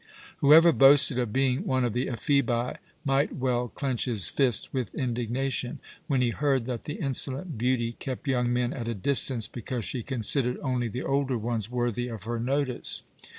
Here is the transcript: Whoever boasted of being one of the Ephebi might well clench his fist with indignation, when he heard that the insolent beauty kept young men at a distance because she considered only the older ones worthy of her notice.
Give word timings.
Whoever 0.37 0.71
boasted 0.71 1.19
of 1.19 1.31
being 1.31 1.63
one 1.63 1.85
of 1.85 1.93
the 1.93 2.07
Ephebi 2.07 2.77
might 3.05 3.35
well 3.35 3.67
clench 3.67 4.05
his 4.05 4.29
fist 4.29 4.73
with 4.73 4.95
indignation, 4.95 5.77
when 6.07 6.23
he 6.23 6.31
heard 6.31 6.65
that 6.65 6.85
the 6.85 6.95
insolent 6.95 7.55
beauty 7.55 7.91
kept 7.99 8.27
young 8.27 8.51
men 8.51 8.73
at 8.73 8.87
a 8.87 8.95
distance 8.95 9.47
because 9.47 9.85
she 9.85 10.01
considered 10.01 10.57
only 10.63 10.87
the 10.87 11.03
older 11.03 11.37
ones 11.37 11.69
worthy 11.69 12.07
of 12.07 12.23
her 12.23 12.39
notice. 12.39 13.03